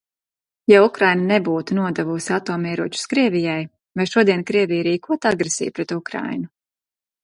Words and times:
Ja 0.71 0.79
Ukraina 0.85 1.27
nebūtu 1.31 1.77
nodevusi 1.81 2.35
atomieročus 2.39 3.07
Krievijai, 3.13 3.61
vai 4.03 4.11
šodien 4.17 4.47
Krievija 4.51 4.91
rīkotu 4.93 5.35
agresiju 5.37 5.79
pret 5.81 5.99
Ukrainu? 6.05 6.55